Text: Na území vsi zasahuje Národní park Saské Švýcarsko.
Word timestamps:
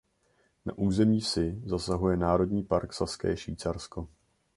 Na 0.65 0.73
území 0.77 1.19
vsi 1.21 1.61
zasahuje 1.65 2.17
Národní 2.17 2.63
park 2.63 2.93
Saské 2.93 3.37
Švýcarsko. 3.37 4.07